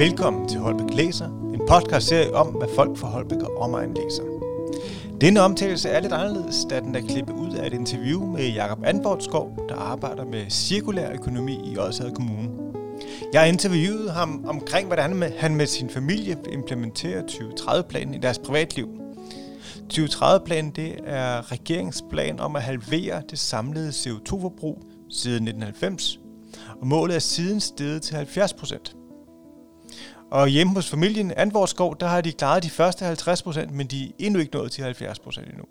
Velkommen 0.00 0.48
til 0.48 0.60
Holbæk 0.60 0.94
Læser, 0.94 1.26
en 1.26 1.60
podcast-serie 1.68 2.34
om, 2.34 2.46
hvad 2.46 2.68
folk 2.74 2.98
fra 2.98 3.08
Holbæk 3.08 3.38
og 3.38 3.56
omegn 3.56 3.94
læser. 3.94 4.22
Denne 5.20 5.40
omtalelse 5.40 5.88
er 5.88 6.00
lidt 6.00 6.12
anderledes, 6.12 6.56
da 6.70 6.80
den 6.80 6.94
er 6.94 7.00
klippet 7.00 7.34
ud 7.34 7.54
af 7.54 7.66
et 7.66 7.72
interview 7.72 8.26
med 8.26 8.48
Jakob 8.48 8.84
Anbortskov, 8.84 9.66
der 9.68 9.74
arbejder 9.74 10.24
med 10.24 10.50
cirkulær 10.50 11.12
økonomi 11.12 11.72
i 11.72 11.78
Odsherred 11.78 12.14
Kommune. 12.14 12.50
Jeg 13.32 13.40
har 13.40 13.48
interviewet 13.48 14.10
ham 14.10 14.44
omkring, 14.48 14.86
hvordan 14.86 15.22
han 15.38 15.56
med 15.56 15.66
sin 15.66 15.90
familie 15.90 16.36
implementerer 16.52 17.22
2030-planen 17.22 18.14
i 18.14 18.18
deres 18.18 18.38
privatliv. 18.38 18.88
2030-planen 19.92 20.70
det 20.70 20.94
er 21.04 21.52
regeringsplan 21.52 22.40
om 22.40 22.56
at 22.56 22.62
halvere 22.62 23.22
det 23.30 23.38
samlede 23.38 23.88
CO2-forbrug 23.88 24.82
siden 25.10 25.48
1990, 25.48 26.20
og 26.80 26.86
målet 26.86 27.14
er 27.14 27.20
siden 27.20 27.60
steget 27.60 28.02
til 28.02 28.16
70 28.16 28.52
procent. 28.52 28.96
Og 30.30 30.48
hjemme 30.48 30.74
hos 30.74 30.90
familien 30.90 31.32
Anvorskov, 31.36 31.96
der 32.00 32.06
har 32.06 32.20
de 32.20 32.32
klaret 32.32 32.62
de 32.62 32.70
første 32.70 33.04
50 33.04 33.42
procent, 33.42 33.72
men 33.72 33.86
de 33.86 34.04
er 34.04 34.10
endnu 34.18 34.40
ikke 34.40 34.54
nået 34.54 34.72
til 34.72 34.84
70 34.84 35.18
procent 35.18 35.48
endnu. 35.48 35.64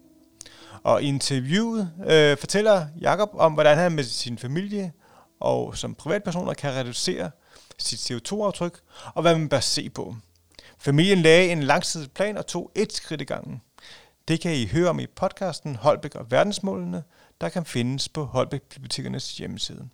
Og 0.84 1.04
i 1.04 1.06
interviewet 1.06 1.92
øh, 2.08 2.38
fortæller 2.38 2.86
Jakob 3.02 3.30
om, 3.34 3.54
hvordan 3.54 3.78
han 3.78 3.92
med 3.92 4.04
sin 4.04 4.38
familie 4.38 4.92
og 5.40 5.78
som 5.78 5.96
privatpersoner 5.96 6.54
kan 6.54 6.76
reducere 6.76 7.32
sit 7.78 8.12
CO2-aftryk, 8.12 8.80
og 9.14 9.22
hvad 9.22 9.38
man 9.38 9.50
bør 9.50 9.60
se 9.60 9.90
på. 9.90 10.16
Familien 10.78 11.18
lagde 11.18 11.52
en 11.52 11.64
langsigtet 11.64 12.12
plan 12.12 12.38
og 12.38 12.48
tog 12.48 12.72
et 12.76 12.94
skridt 12.94 13.22
i 13.22 13.24
gangen. 13.24 13.62
Det 14.28 14.42
kan 14.42 14.56
I 14.56 14.68
høre 14.68 14.90
om 14.90 15.00
i 15.00 15.08
podcasten 15.08 15.76
Holbæk 15.76 16.16
og 16.16 16.32
verdensmålene, 16.32 17.04
der 17.42 17.50
kan 17.50 17.66
findes 17.66 18.10
på 18.10 18.24
Holbæk 18.24 18.62
Bibliotekernes 18.62 19.38
hjemmeside. 19.38 19.90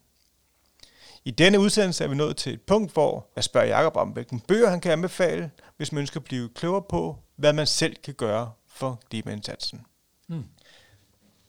I 1.28 1.32
denne 1.32 1.60
udsendelse 1.60 2.04
er 2.04 2.08
vi 2.08 2.16
nået 2.16 2.38
til 2.38 2.54
et 2.54 2.62
punkt, 2.62 2.94
hvor 2.94 3.28
jeg 3.36 3.44
spørger 3.44 3.68
Jakob 3.68 3.96
om, 3.96 4.10
hvilken 4.10 4.40
bøger 4.40 4.70
han 4.70 4.82
kan 4.82 4.92
anbefale, 4.92 5.52
hvis 5.78 5.92
man 5.92 6.00
ønsker 6.00 6.20
at 6.20 6.24
blive 6.24 6.50
klogere 6.56 6.84
på, 6.90 7.18
hvad 7.36 7.54
man 7.54 7.68
selv 7.68 7.96
kan 8.04 8.14
gøre 8.14 8.52
for 8.68 9.02
klimaindsatsen. 9.10 9.86
Hmm. 10.28 10.44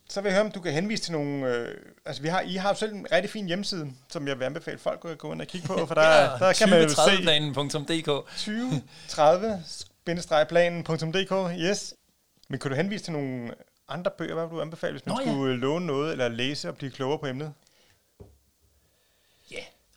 Så 0.09 0.21
vil 0.21 0.29
jeg 0.29 0.37
høre, 0.37 0.47
om 0.47 0.53
du 0.53 0.61
kan 0.61 0.73
henvise 0.73 1.03
til 1.03 1.13
nogle... 1.13 1.47
Øh, 1.47 1.75
altså, 2.07 2.23
vi 2.23 2.29
har, 2.29 2.41
I 2.41 2.55
har 2.55 2.69
jo 2.69 2.75
selv 2.75 2.95
en 2.95 3.07
rigtig 3.13 3.31
fin 3.31 3.47
hjemmeside, 3.47 3.93
som 4.09 4.29
jeg 4.29 4.39
vil 4.39 4.45
anbefale 4.45 4.79
folk 4.79 5.05
at 5.05 5.19
gå 5.19 5.33
ind 5.33 5.41
og 5.41 5.47
kigge 5.47 5.67
på, 5.67 5.87
for 5.87 5.95
der, 5.95 6.09
ja, 6.23 6.39
der 6.39 6.53
kan 6.53 6.71
man 6.71 6.83
jo 6.83 6.89
se... 6.89 6.97
2030-planen.dk 6.97 8.09
2030-planen.dk, 9.11 11.61
yes. 11.61 11.95
Men 12.49 12.59
kan 12.59 12.71
du 12.71 12.77
henvise 12.77 13.05
til 13.05 13.13
nogle 13.13 13.51
andre 13.89 14.11
bøger, 14.19 14.35
hvad 14.35 14.47
vil 14.47 14.57
du 14.57 14.61
anbefale, 14.61 14.93
hvis 14.93 15.07
man 15.07 15.15
Nå, 15.15 15.21
skulle 15.21 15.53
ja. 15.53 15.57
låne 15.57 15.87
noget, 15.87 16.13
eller 16.13 16.29
læse 16.29 16.69
og 16.69 16.77
blive 16.77 16.91
klogere 16.91 17.19
på 17.19 17.27
emnet? 17.27 17.53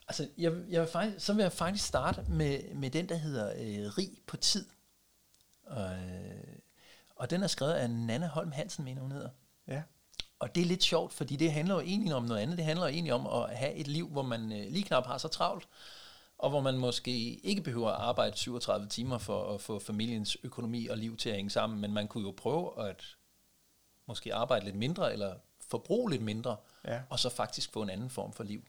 Altså 0.10 0.28
jeg, 0.38 0.54
jeg 0.70 0.82
vil 0.82 0.90
faktisk, 0.90 1.26
så 1.26 1.34
vil 1.34 1.42
jeg 1.42 1.52
faktisk 1.52 1.86
starte 1.86 2.26
med, 2.30 2.74
med 2.74 2.90
den, 2.90 3.10
der 3.10 3.16
hedder 3.16 3.50
øh, 3.50 3.98
Rig 3.98 4.10
på 4.28 4.38
tid. 4.38 4.66
Og, 5.64 5.92
øh, 5.94 6.56
og 7.16 7.30
den 7.30 7.44
er 7.44 7.48
skrevet 7.48 7.74
af 7.74 7.90
Nanne 7.90 8.28
Holm 8.28 8.52
Hansen, 8.52 8.86
mener 8.86 9.02
hun 9.02 9.12
hedder. 9.12 9.30
Ja. 9.68 9.82
Og 10.40 10.56
det 10.56 10.62
er 10.62 10.66
lidt 10.66 10.84
sjovt, 10.84 11.14
fordi 11.14 11.36
det 11.36 11.52
handler 11.52 11.76
jo 11.76 11.82
egentlig 11.82 12.16
om 12.16 12.24
noget 12.24 12.42
andet. 12.42 12.58
Det 12.58 12.66
handler 12.66 12.86
jo 12.86 12.94
egentlig 12.94 13.14
om 13.14 13.28
at 13.28 13.58
have 13.58 13.74
et 13.74 13.88
liv, 13.88 14.08
hvor 14.08 14.22
man 14.22 14.52
øh, 14.52 14.72
lige 14.72 14.84
knap 14.84 15.06
har 15.06 15.18
så 15.18 15.28
travlt, 15.28 15.68
og 16.38 16.50
hvor 16.50 16.62
man 16.62 16.78
måske 16.78 17.12
ikke 17.40 17.62
behøver 17.62 17.90
at 17.90 18.02
arbejde 18.02 18.38
37 18.38 18.88
timer 18.88 19.18
for 19.18 19.54
at 19.54 19.62
få 19.62 19.80
familiens 19.80 20.38
økonomi 20.44 20.88
og 20.88 20.98
liv 20.98 21.18
til 21.18 21.30
at 21.30 21.36
hænge 21.36 21.50
sammen, 21.50 21.82
men 21.82 21.94
man 21.94 22.08
kunne 22.08 22.24
jo 22.24 22.34
prøve 22.38 22.90
at 22.90 23.04
måske 24.06 24.34
arbejde 24.34 24.66
lidt 24.66 24.76
mindre, 24.76 25.14
eller 25.14 25.36
forbruge 25.70 26.12
lidt 26.12 26.22
mindre, 26.22 26.58
ja. 26.86 27.02
og 27.10 27.20
så 27.20 27.30
faktisk 27.30 27.74
få 27.74 27.82
en 27.82 27.90
anden 27.90 28.10
form 28.10 28.34
for 28.34 28.44
liv. 28.44 28.64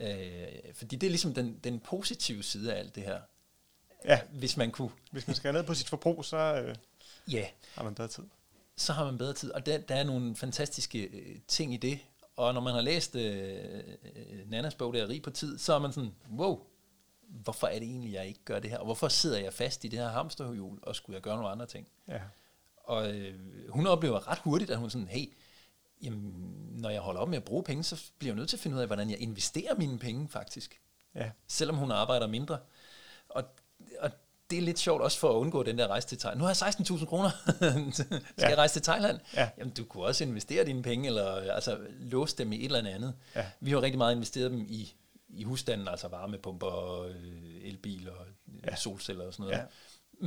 Øh, 0.00 0.74
fordi 0.74 0.96
det 0.96 1.06
er 1.06 1.10
ligesom 1.10 1.34
den, 1.34 1.60
den 1.64 1.80
positive 1.80 2.42
side 2.42 2.74
af 2.74 2.78
alt 2.78 2.94
det 2.94 3.02
her. 3.02 3.20
Ja. 4.04 4.20
Hvis 4.32 4.56
man 4.56 4.70
kunne. 4.70 4.90
Hvis 5.10 5.26
man 5.26 5.36
skal 5.36 5.52
ned 5.52 5.62
på 5.62 5.74
sit 5.74 5.88
forbrug, 5.88 6.24
så 6.24 6.36
øh, 6.36 6.74
ja. 7.32 7.46
har 7.74 7.82
man 7.82 7.94
bedre 7.94 8.08
tid. 8.08 8.24
Så 8.76 8.92
har 8.92 9.04
man 9.04 9.18
bedre 9.18 9.32
tid, 9.32 9.50
og 9.50 9.66
der, 9.66 9.78
der 9.78 9.94
er 9.94 10.04
nogle 10.04 10.36
fantastiske 10.36 11.02
øh, 11.02 11.36
ting 11.48 11.74
i 11.74 11.76
det. 11.76 11.98
Og 12.36 12.54
når 12.54 12.60
man 12.60 12.74
har 12.74 12.80
læst 12.80 13.16
øh, 13.16 13.82
øh 14.16 14.50
Nannas 14.50 14.74
bog, 14.74 14.94
der 14.94 15.02
er 15.02 15.08
rig 15.08 15.22
på 15.22 15.30
tid, 15.30 15.58
så 15.58 15.74
er 15.74 15.78
man 15.78 15.92
sådan, 15.92 16.14
wow, 16.36 16.60
hvorfor 17.28 17.66
er 17.66 17.78
det 17.78 17.88
egentlig, 17.88 18.12
jeg 18.12 18.26
ikke 18.26 18.40
gør 18.44 18.58
det 18.58 18.70
her? 18.70 18.78
Og 18.78 18.84
hvorfor 18.84 19.08
sidder 19.08 19.38
jeg 19.38 19.52
fast 19.52 19.84
i 19.84 19.88
det 19.88 19.98
her 19.98 20.08
hamsterhjul, 20.08 20.78
og 20.82 20.96
skulle 20.96 21.14
jeg 21.14 21.22
gøre 21.22 21.36
nogle 21.36 21.50
andre 21.50 21.66
ting? 21.66 21.86
Ja. 22.08 22.20
Og 22.76 23.10
øh, 23.10 23.34
hun 23.68 23.86
oplever 23.86 24.28
ret 24.28 24.38
hurtigt, 24.38 24.70
at 24.70 24.78
hun 24.78 24.90
sådan, 24.90 25.08
hey, 25.08 25.32
jamen, 26.02 26.34
når 26.70 26.90
jeg 26.90 27.00
holder 27.00 27.20
op 27.20 27.28
med 27.28 27.36
at 27.36 27.44
bruge 27.44 27.62
penge, 27.62 27.82
så 27.84 28.02
bliver 28.18 28.32
jeg 28.32 28.36
nødt 28.36 28.48
til 28.48 28.56
at 28.56 28.60
finde 28.60 28.76
ud 28.76 28.80
af, 28.80 28.86
hvordan 28.86 29.10
jeg 29.10 29.18
investerer 29.18 29.74
mine 29.74 29.98
penge 29.98 30.28
faktisk. 30.28 30.80
Ja. 31.14 31.30
Selvom 31.46 31.76
hun 31.76 31.90
arbejder 31.90 32.26
mindre. 32.26 32.58
Og, 33.28 33.44
og 34.00 34.10
det 34.50 34.58
er 34.58 34.62
lidt 34.62 34.78
sjovt 34.78 35.02
også 35.02 35.18
for 35.18 35.30
at 35.30 35.34
undgå 35.34 35.62
den 35.62 35.78
der 35.78 35.86
rejse 35.86 36.08
til 36.08 36.18
Thailand. 36.18 36.38
Nu 36.38 36.44
har 36.44 36.56
jeg 36.60 36.74
16.000 36.74 37.04
kroner. 37.04 37.30
Skal 37.92 38.22
ja. 38.38 38.48
jeg 38.48 38.58
rejse 38.58 38.74
til 38.74 38.82
Thailand? 38.82 39.20
Ja. 39.34 39.50
Jamen, 39.58 39.74
du 39.74 39.84
kunne 39.84 40.04
også 40.04 40.24
investere 40.24 40.64
dine 40.64 40.82
penge, 40.82 41.06
eller 41.06 41.52
altså 41.52 41.78
låse 42.00 42.36
dem 42.36 42.52
i 42.52 42.56
et 42.56 42.64
eller 42.64 42.90
andet. 42.90 43.14
Ja. 43.34 43.46
Vi 43.60 43.70
har 43.70 43.82
rigtig 43.82 43.98
meget 43.98 44.14
investeret 44.14 44.50
dem 44.50 44.60
i, 44.68 44.94
i 45.28 45.44
husstanden, 45.44 45.88
altså 45.88 46.08
varmepumper, 46.08 47.02
øh, 47.02 47.14
elbiler, 47.62 48.12
ja. 48.66 48.76
solceller 48.76 49.26
og 49.26 49.32
sådan 49.32 49.44
noget. 49.44 49.58
Ja. 49.58 49.64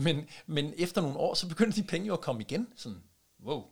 Men, 0.01 0.27
men 0.45 0.73
efter 0.77 1.01
nogle 1.01 1.17
år, 1.17 1.33
så 1.33 1.47
begynder 1.47 1.73
de 1.73 1.83
penge 1.83 2.07
jo 2.07 2.13
at 2.13 2.21
komme 2.21 2.41
igen. 2.41 2.67
Sådan, 2.75 3.03
wow, 3.43 3.63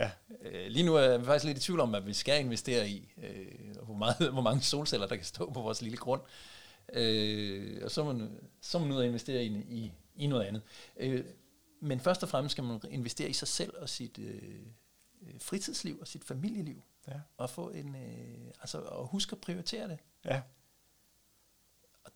Ja. 0.00 0.10
Øh, 0.42 0.66
lige 0.66 0.86
nu 0.86 0.94
er 0.94 1.00
jeg 1.00 1.24
faktisk 1.24 1.44
lidt 1.44 1.58
i 1.58 1.60
tvivl 1.60 1.80
om, 1.80 1.94
at 1.94 2.06
vi 2.06 2.12
skal 2.12 2.40
investere 2.40 2.88
i, 2.88 3.12
øh, 3.22 3.76
hvor, 3.84 3.94
meget, 3.94 4.32
hvor 4.32 4.42
mange 4.42 4.62
solceller, 4.62 5.06
der 5.06 5.16
kan 5.16 5.24
stå 5.24 5.52
på 5.52 5.60
vores 5.60 5.82
lille 5.82 5.96
grund. 5.96 6.20
Øh, 6.92 7.80
og 7.84 7.90
så 7.90 8.04
må, 8.04 8.12
man, 8.12 8.38
så 8.60 8.78
må 8.78 8.84
man 8.84 8.96
ud 8.96 9.02
at 9.02 9.08
investere 9.08 9.44
i, 9.44 9.48
i, 9.68 9.92
i 10.16 10.26
noget 10.26 10.44
andet. 10.44 10.62
Øh, 10.96 11.24
men 11.80 12.00
først 12.00 12.22
og 12.22 12.28
fremmest 12.28 12.52
skal 12.52 12.64
man 12.64 12.80
investere 12.90 13.28
i 13.28 13.32
sig 13.32 13.48
selv 13.48 13.74
og 13.76 13.88
sit 13.88 14.18
øh, 14.18 14.42
fritidsliv 15.38 15.98
og 16.00 16.08
sit 16.08 16.24
familieliv. 16.24 16.82
Ja. 17.08 17.20
Og 17.36 17.50
få 17.50 17.70
en, 17.70 17.94
øh, 17.94 18.50
altså, 18.60 18.78
og 18.78 19.06
huske 19.06 19.32
at 19.32 19.40
prioritere 19.40 19.88
det. 19.88 19.98
Ja. 20.24 20.42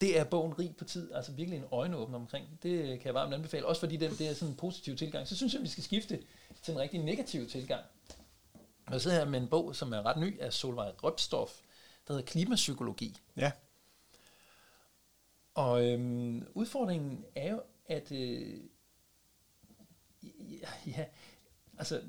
Det 0.05 0.19
er 0.19 0.25
bogen 0.25 0.59
rig 0.59 0.77
på 0.77 0.85
tid, 0.85 1.13
altså 1.13 1.33
virkelig 1.33 1.59
en 1.59 1.65
øjenåbner 1.73 2.19
omkring. 2.19 2.47
Det 2.63 3.01
kan 3.01 3.07
jeg 3.07 3.15
varmt 3.15 3.35
anbefale, 3.35 3.67
også 3.67 3.81
fordi 3.81 3.97
det, 3.97 4.19
det 4.19 4.29
er 4.29 4.35
sådan 4.35 4.49
en 4.49 4.57
positiv 4.57 4.97
tilgang. 4.97 5.29
Så 5.29 5.37
synes 5.37 5.53
jeg, 5.53 5.59
at 5.59 5.65
vi 5.65 5.69
skal 5.69 5.85
skifte 5.85 6.23
til 6.63 6.73
en 6.73 6.81
rigtig 6.81 7.03
negativ 7.03 7.49
tilgang. 7.49 7.85
Så 8.93 8.99
sidder 8.99 9.19
jeg 9.19 9.29
med 9.29 9.41
en 9.41 9.49
bog, 9.49 9.77
som 9.77 9.93
er 9.93 10.07
ret 10.07 10.17
ny 10.17 10.41
af 10.41 10.53
Solvej 10.53 10.91
Røbstof, 11.03 11.61
der 12.07 12.13
hedder 12.13 12.27
Klimapsykologi. 12.27 13.21
Ja. 13.37 13.53
Og 15.55 15.85
øhm, 15.85 16.47
udfordringen 16.55 17.25
er 17.35 17.53
jo, 17.53 17.63
at 17.87 18.13
øh, 18.13 18.61
ja, 20.23 20.69
ja, 20.87 21.05
altså 21.79 22.03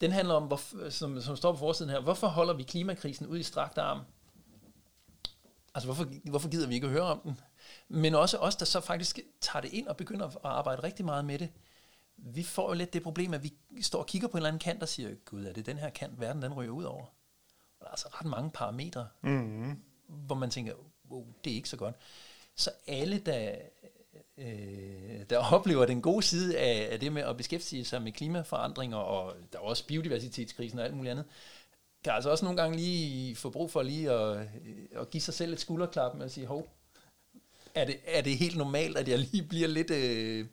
den 0.00 0.12
handler 0.12 0.34
om, 0.34 0.46
hvor, 0.46 0.90
som, 0.90 1.20
som 1.20 1.36
står 1.36 1.52
på 1.52 1.58
forsiden 1.58 1.90
her, 1.90 2.00
hvorfor 2.00 2.26
holder 2.26 2.54
vi 2.54 2.62
klimakrisen 2.62 3.26
ud 3.26 3.38
i 3.38 3.42
strakt 3.42 3.78
arm? 3.78 4.00
Altså, 5.74 5.86
hvorfor, 5.86 6.04
hvorfor 6.24 6.48
gider 6.48 6.68
vi 6.68 6.74
ikke 6.74 6.86
at 6.86 6.92
høre 6.92 7.02
om 7.02 7.20
den? 7.20 7.40
Men 7.88 8.14
også 8.14 8.36
os, 8.36 8.56
der 8.56 8.64
så 8.64 8.80
faktisk 8.80 9.18
tager 9.40 9.60
det 9.60 9.72
ind 9.72 9.88
og 9.88 9.96
begynder 9.96 10.26
at 10.26 10.36
arbejde 10.42 10.82
rigtig 10.82 11.04
meget 11.04 11.24
med 11.24 11.38
det. 11.38 11.48
Vi 12.16 12.42
får 12.42 12.68
jo 12.68 12.74
lidt 12.74 12.92
det 12.92 13.02
problem, 13.02 13.34
at 13.34 13.42
vi 13.42 13.82
står 13.82 13.98
og 13.98 14.06
kigger 14.06 14.28
på 14.28 14.32
en 14.32 14.36
eller 14.38 14.48
anden 14.48 14.60
kant 14.60 14.82
og 14.82 14.88
siger, 14.88 15.14
gud, 15.24 15.44
er 15.44 15.52
det 15.52 15.66
den 15.66 15.78
her 15.78 15.90
kant, 15.90 16.20
verden 16.20 16.42
den 16.42 16.54
ryger 16.54 16.70
ud 16.70 16.84
over? 16.84 17.04
Og 17.04 17.80
der 17.80 17.86
er 17.86 17.90
altså 17.90 18.08
ret 18.08 18.26
mange 18.26 18.50
parametre, 18.50 19.08
mm-hmm. 19.22 19.82
hvor 20.06 20.34
man 20.34 20.50
tænker, 20.50 20.74
wow, 21.10 21.26
det 21.44 21.50
er 21.50 21.54
ikke 21.54 21.68
så 21.68 21.76
godt. 21.76 21.94
Så 22.54 22.70
alle, 22.86 23.18
der, 23.18 23.54
øh, 24.38 25.24
der 25.30 25.38
oplever 25.52 25.86
den 25.86 26.02
gode 26.02 26.22
side 26.22 26.58
af, 26.58 26.92
af 26.92 27.00
det 27.00 27.12
med 27.12 27.22
at 27.22 27.36
beskæftige 27.36 27.84
sig 27.84 28.02
med 28.02 28.12
klimaforandringer, 28.12 28.96
og 28.96 29.34
der 29.52 29.58
er 29.58 29.62
også 29.62 29.86
biodiversitetskrisen 29.86 30.78
og 30.78 30.84
alt 30.84 30.94
muligt 30.94 31.10
andet, 31.10 31.24
kan 32.04 32.12
altså 32.12 32.30
også 32.30 32.44
nogle 32.44 32.62
gange 32.62 32.76
lige 32.76 33.36
få 33.36 33.50
brug 33.50 33.70
for 33.70 33.82
lige 33.82 34.10
at, 34.10 34.48
at 34.96 35.10
give 35.10 35.20
sig 35.20 35.34
selv 35.34 35.52
et 35.52 35.60
skulderklap 35.60 36.14
med 36.14 36.24
at 36.24 36.32
sige, 36.32 36.46
hov, 36.46 36.68
er 37.74 37.84
det, 37.84 37.96
er 38.04 38.22
det 38.22 38.38
helt 38.38 38.56
normalt, 38.56 38.98
at 38.98 39.08
jeg 39.08 39.18
lige 39.18 39.42
bliver 39.42 39.68
lidt, 39.68 39.90
øh, 39.90 40.46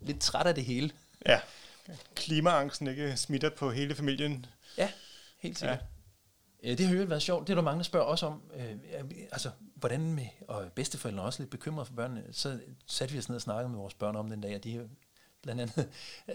lidt 0.00 0.20
træt 0.20 0.46
af 0.46 0.54
det 0.54 0.64
hele? 0.64 0.90
Ja, 1.26 1.40
klimaangsten 2.14 2.86
ikke 2.86 3.16
smitter 3.16 3.50
på 3.50 3.70
hele 3.70 3.94
familien. 3.94 4.46
Ja, 4.78 4.90
helt 5.38 5.58
sikkert. 5.58 5.78
Ja. 5.78 6.74
Det 6.74 6.86
har 6.86 6.94
jo 6.94 7.04
været 7.04 7.22
sjovt. 7.22 7.46
Det 7.46 7.52
er 7.52 7.54
der 7.54 7.62
mange, 7.62 7.78
der 7.78 7.84
spørger 7.84 8.06
også 8.06 8.26
om. 8.26 8.42
Øh, 8.56 8.76
altså, 9.32 9.50
hvordan 9.74 10.14
med, 10.14 10.26
og 10.48 10.72
bedsteforældrene 10.72 11.22
er 11.22 11.26
også 11.26 11.42
lidt 11.42 11.50
bekymrede 11.50 11.86
for 11.86 11.94
børnene. 11.94 12.24
Så 12.32 12.60
satte 12.86 13.12
vi 13.12 13.18
os 13.18 13.28
ned 13.28 13.36
og 13.36 13.42
snakkede 13.42 13.68
med 13.68 13.78
vores 13.78 13.94
børn 13.94 14.16
om 14.16 14.30
den 14.30 14.40
dag, 14.40 14.54
og 14.54 14.64
de 14.64 14.76
har 14.76 14.84
blandt 15.42 15.60
andet, 15.60 15.88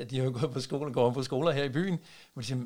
de 0.10 0.18
har 0.18 0.26
jo 0.26 0.38
gået 0.40 0.54
på 0.54 0.60
skole, 0.60 0.94
går 0.94 1.12
på 1.12 1.24
skoler 1.24 1.52
her 1.52 1.64
i 1.64 1.70
byen, 1.70 2.00
hvor 2.34 2.42
de 2.42 2.48
siger, 2.48 2.64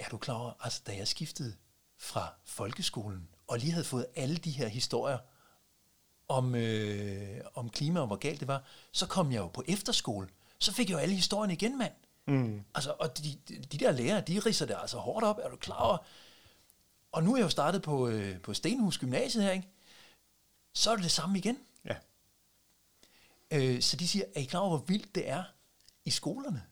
er 0.00 0.08
du 0.08 0.18
klar 0.18 0.34
over, 0.34 0.52
altså 0.60 0.82
da 0.86 0.96
jeg 0.96 1.08
skiftede 1.08 1.56
fra 1.98 2.34
folkeskolen, 2.44 3.28
og 3.46 3.58
lige 3.58 3.72
havde 3.72 3.84
fået 3.84 4.06
alle 4.16 4.36
de 4.36 4.50
her 4.50 4.68
historier 4.68 5.18
om, 6.28 6.54
øh, 6.54 7.40
om 7.54 7.70
klima 7.70 8.00
og 8.00 8.06
hvor 8.06 8.16
galt 8.16 8.40
det 8.40 8.48
var, 8.48 8.64
så 8.92 9.06
kom 9.06 9.32
jeg 9.32 9.38
jo 9.38 9.48
på 9.48 9.64
efterskole. 9.68 10.28
Så 10.58 10.72
fik 10.72 10.88
jeg 10.90 10.94
jo 10.94 10.98
alle 10.98 11.14
historierne 11.14 11.52
igen, 11.52 11.78
mand. 11.78 11.92
Mm. 12.26 12.64
Altså, 12.74 12.94
og 12.98 13.18
de, 13.18 13.38
de 13.48 13.78
der 13.78 13.92
lærere, 13.92 14.20
de 14.20 14.38
riser 14.38 14.66
det 14.66 14.76
altså 14.80 14.98
hårdt 14.98 15.24
op, 15.24 15.38
er 15.42 15.48
du 15.48 15.56
klar 15.56 15.76
over? 15.76 15.98
Og 17.12 17.22
nu 17.22 17.32
er 17.32 17.36
jeg 17.36 17.44
jo 17.44 17.48
startet 17.48 17.82
på, 17.82 18.08
øh, 18.08 18.40
på 18.40 18.54
Stenhus 18.54 18.98
Gymnasiet 18.98 19.44
her, 19.44 19.52
ikke? 19.52 19.68
Så 20.74 20.90
er 20.90 20.94
det 20.94 21.02
det 21.02 21.12
samme 21.12 21.38
igen. 21.38 21.58
Ja. 21.84 21.94
Øh, 23.50 23.82
så 23.82 23.96
de 23.96 24.08
siger, 24.08 24.24
er 24.34 24.40
I 24.40 24.44
klar 24.44 24.60
over, 24.60 24.76
hvor 24.76 24.86
vildt 24.86 25.14
det 25.14 25.28
er 25.28 25.44
i 26.04 26.10
skolerne? 26.10 26.62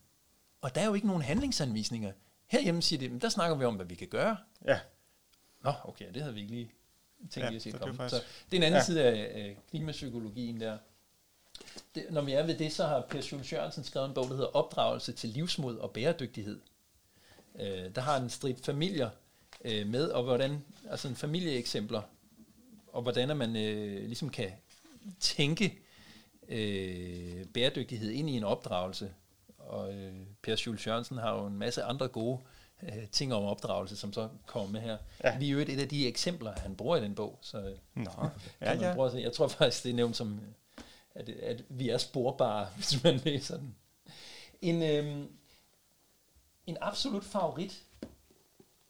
Og 0.61 0.75
der 0.75 0.81
er 0.81 0.87
jo 0.87 0.95
ikke 0.95 1.07
nogen 1.07 1.23
handlingsanvisninger. 1.23 2.13
Herhjemme 2.49 2.83
siger 2.83 3.01
de, 3.01 3.09
men 3.09 3.21
der 3.21 3.29
snakker 3.29 3.57
vi 3.57 3.65
om, 3.65 3.75
hvad 3.75 3.87
vi 3.87 3.95
kan 3.95 4.09
gøre. 4.09 4.37
Ja. 4.67 4.81
Nå, 5.65 5.73
okay, 5.85 6.05
det 6.15 6.23
havde 6.23 6.35
vi 6.35 6.41
ikke 6.41 6.53
lige 6.53 6.71
tænkt 7.31 7.51
Ja, 7.51 7.55
at 7.57 7.63
se 7.63 7.71
så 7.71 7.77
det 7.77 7.83
er 7.83 7.87
komme. 7.87 7.97
faktisk- 7.97 8.23
Så 8.23 8.29
det 8.51 8.57
er 8.57 8.61
en 8.61 8.63
anden 8.63 8.79
ja. 8.79 8.85
side 8.85 9.05
af, 9.05 9.13
af 9.41 9.57
klimapsykologien 9.71 10.61
der. 10.61 10.79
Det, 11.95 12.07
når 12.11 12.21
vi 12.23 12.33
er 12.33 12.47
ved 12.47 12.59
det, 12.59 12.73
så 12.73 12.87
har 12.87 13.01
Per 13.11 13.21
Schultz 13.21 13.53
Jørgensen 13.53 13.85
skrevet 13.85 14.09
en 14.09 14.15
bog, 14.15 14.25
der 14.25 14.35
hedder 14.35 14.57
Opdragelse 14.57 15.13
til 15.13 15.31
livsmod 15.31 15.77
og 15.79 15.91
bæredygtighed. 15.91 16.61
Øh, 17.61 17.95
der 17.95 18.01
har 18.01 18.17
en 18.21 18.31
stridt 18.31 18.65
familier 18.65 19.11
øh, 19.65 19.87
med, 19.87 20.09
og 20.09 20.23
hvordan, 20.25 20.65
altså 20.91 21.09
en 21.09 21.17
familieeksempler, 21.17 22.03
og 22.93 23.03
hvordan 23.03 23.37
man 23.37 23.57
øh, 23.57 24.05
ligesom 24.07 24.31
kan 24.31 24.53
tænke 25.21 25.79
øh, 26.49 27.45
bæredygtighed 27.47 28.11
ind 28.11 28.31
i 28.31 28.33
en 28.33 28.45
opdragelse. 28.45 29.13
Og 29.69 29.95
øh, 29.95 30.15
Per 30.43 30.57
Schultz 30.57 30.87
Jørgensen 30.87 31.19
har 31.19 31.35
jo 31.35 31.47
en 31.47 31.57
masse 31.57 31.83
andre 31.83 32.09
gode 32.09 32.39
øh, 32.83 33.09
ting 33.13 33.35
om 33.35 33.45
opdragelse, 33.45 33.97
som 33.97 34.13
så 34.13 34.29
kommer 34.47 34.71
med 34.71 34.81
her. 34.81 34.99
Ja. 35.25 35.39
Vi 35.39 35.49
er 35.49 35.53
jo 35.53 35.59
et, 35.59 35.69
et 35.69 35.81
af 35.81 35.89
de 35.89 36.09
eksempler, 36.09 36.53
han 36.57 36.77
bruger 36.77 36.97
i 36.97 37.01
den 37.01 37.15
bog, 37.15 37.39
så 37.43 37.59
øh, 37.59 37.79
Nå, 37.95 38.11
ja, 38.61 38.73
ja. 38.73 39.11
se. 39.11 39.17
Jeg 39.17 39.33
tror 39.33 39.49
faktisk, 39.49 39.85
det 39.85 39.91
er 39.91 39.95
nævnt 39.95 40.17
som, 40.17 40.35
øh, 40.35 40.85
at, 41.15 41.29
at 41.29 41.65
vi 41.69 41.89
er 41.89 41.99
sporbare, 41.99 42.69
hvis 42.77 43.05
man 43.05 43.17
læser 43.17 43.57
den. 43.57 43.77
En, 44.63 44.83
øh, 44.83 45.27
en 46.67 46.77
absolut 46.81 47.25
favorit 47.25 47.85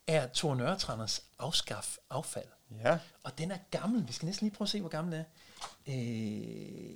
er 0.06 0.28
Thor 0.34 0.54
Nørretranders 0.54 1.24
Afskaf 1.38 1.96
affald. 2.10 2.48
Ja, 2.84 2.98
Og 3.22 3.38
den 3.38 3.50
er 3.50 3.58
gammel. 3.70 4.08
Vi 4.08 4.12
skal 4.12 4.26
næsten 4.26 4.44
lige 4.44 4.56
prøve 4.56 4.66
at 4.66 4.70
se, 4.70 4.80
hvor 4.80 4.88
gammel 4.88 5.12
den 5.12 5.20
er. 5.20 5.24
Øh, 5.88 5.94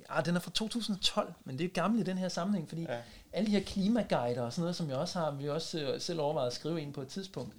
ah, 0.09 0.25
den 0.25 0.35
er 0.35 0.39
fra 0.39 0.51
2012, 0.51 1.33
men 1.45 1.57
det 1.57 1.65
er 1.65 1.69
gammel 1.69 1.99
i 1.99 2.03
den 2.03 2.17
her 2.17 2.29
sammenhæng, 2.29 2.69
fordi 2.69 2.81
Ja. 2.81 3.01
alle 3.33 3.47
de 3.47 3.51
her 3.51 3.63
klimaguider 3.63 4.41
og 4.41 4.53
sådan 4.53 4.61
noget, 4.61 4.75
som 4.75 4.89
jeg 4.89 4.97
også 4.97 5.19
har, 5.19 5.31
vi 5.31 5.49
også 5.49 5.79
øh, 5.79 6.01
selv 6.01 6.19
overvejet 6.19 6.47
at 6.47 6.53
skrive 6.53 6.81
ind 6.81 6.93
på 6.93 7.01
et 7.01 7.07
tidspunkt, 7.07 7.53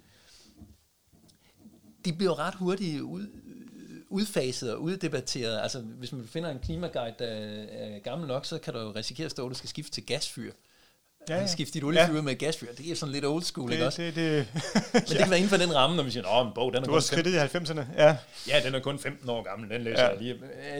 de 2.05 2.13
bliver 2.13 2.39
ret 2.39 2.55
hurtigt 2.55 3.01
ud, 3.01 3.27
udfaset 4.09 4.73
og 4.73 4.81
uddebatteret. 4.81 5.59
Altså, 5.61 5.79
hvis 5.79 6.11
man 6.11 6.27
finder 6.27 6.49
en 6.49 6.59
klimaguide, 6.59 7.15
der 7.19 7.25
er 7.25 7.99
gammel 7.99 8.27
nok, 8.27 8.45
så 8.45 8.57
kan 8.59 8.73
du 8.73 8.79
jo 8.79 8.91
risikere 8.91 9.25
at 9.25 9.31
stå, 9.31 9.45
at 9.45 9.49
du 9.49 9.55
skal 9.55 9.69
skifte 9.69 9.91
til 9.91 10.05
gasfyr. 10.05 10.51
Ja, 11.29 11.33
Ja, 11.33 11.39
ja. 11.39 11.41
ja. 11.41 11.47
Skifte 11.51 11.73
dit 11.73 11.83
oliefyr 11.83 12.11
Ja. 12.11 12.15
ja. 12.15 12.21
med 12.21 12.31
et 12.33 12.39
gasfyr. 12.39 12.73
Det 12.73 12.91
er 12.91 12.95
sådan 12.95 13.13
lidt 13.13 13.25
old 13.25 13.43
school, 13.43 13.71
ikke 13.71 13.79
det, 13.79 13.87
også? 13.87 14.01
det, 14.01 14.15
det, 14.15 14.47
Men 14.93 15.01
det 15.03 15.17
kan 15.17 15.29
være 15.29 15.39
inden 15.39 15.49
for 15.49 15.57
den 15.57 15.75
ramme, 15.75 15.95
når 15.95 16.03
vi 16.03 16.11
siger, 16.11 16.27
at 16.27 16.47
en 16.47 16.53
bog, 16.55 16.73
den 16.73 16.81
er 16.81 16.85
du 16.85 16.91
kun 16.91 16.93
har 16.93 17.01
15 17.01 17.21
skridtet 17.35 17.53
i 17.53 17.57
90'erne. 17.81 18.01
Ja, 18.01 18.17
Ja, 18.47 18.61
den 18.65 18.75
er 18.75 18.79
kun 18.79 18.99
15 18.99 19.29
år 19.29 19.43
gammel, 19.43 19.69
den 19.69 19.81
læser 19.83 20.01
Ja. 20.03 20.07
ja. 20.07 20.13
jeg 20.13 20.21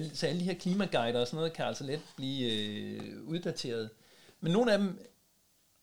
lige. 0.01 0.12
Så 0.15 0.27
alle 0.27 0.39
de 0.39 0.45
her 0.45 0.53
klimaguider 0.53 1.19
og 1.21 1.27
sådan 1.27 1.38
noget 1.38 1.53
kan 1.53 1.65
altså 1.65 1.83
let 1.83 2.01
blive 2.15 2.51
øh, 2.53 3.24
uddateret. 3.24 3.89
Men 4.42 4.51
nogle 4.51 4.71
af 4.74 4.77
dem 4.77 5.00